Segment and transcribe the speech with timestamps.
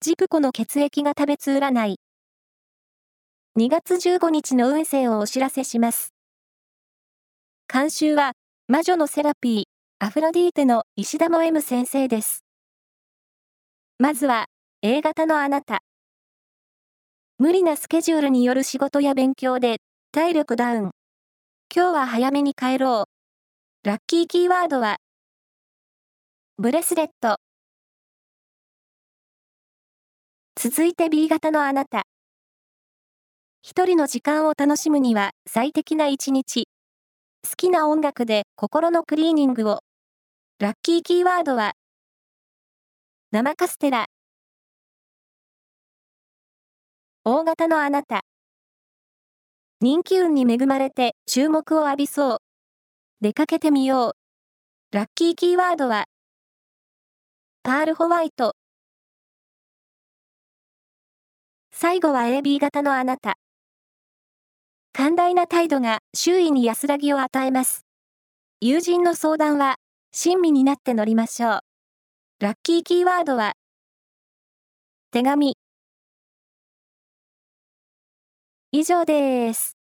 [0.00, 1.96] ジプコの血液が食べつ占い。
[3.58, 6.14] 2月15日の運勢をお知らせします。
[7.66, 8.34] 監修は、
[8.68, 9.64] 魔女のセラピー、
[9.98, 12.44] アフロディーテの石田も M 先生です。
[13.98, 14.46] まずは、
[14.82, 15.80] A 型のあなた。
[17.38, 19.78] 無理なスケジュールによる仕事や勉強で、
[20.12, 20.90] 体力ダウン。
[21.74, 23.06] 今日は早めに帰ろ
[23.84, 23.88] う。
[23.88, 24.98] ラッキーキーワードは、
[26.56, 27.40] ブレスレット。
[30.60, 32.02] 続いて B 型のあなた。
[33.62, 36.66] 一人の時間を楽しむには最適な一日。
[37.48, 39.78] 好きな音楽で心のクリーニングを。
[40.58, 41.74] ラッキーキーワードは、
[43.30, 44.06] 生カステラ。
[47.24, 48.22] 大型のあなた。
[49.80, 52.38] 人気運に恵まれて注目を浴びそう。
[53.20, 54.96] 出かけてみよう。
[54.96, 56.06] ラッキーキーワードは、
[57.62, 58.56] パールホワイト。
[61.80, 63.38] 最後は AB 型のあなた。
[64.92, 67.86] 寛大な態度が周囲に安らぎを与えます。
[68.60, 69.76] 友人の相談は、
[70.10, 71.60] 親身になって乗りましょう。
[72.40, 73.52] ラッキーキーワードは、
[75.12, 75.56] 手紙。
[78.72, 79.77] 以上です。